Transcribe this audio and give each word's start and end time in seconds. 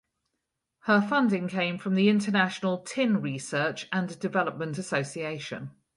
Her 0.85 0.99
funding 0.99 1.47
came 1.47 1.77
from 1.77 1.93
the 1.93 2.09
International 2.09 2.79
Tin 2.79 3.21
Research 3.21 3.87
and 3.93 4.17
Development 4.19 4.75
Association. 4.79 5.69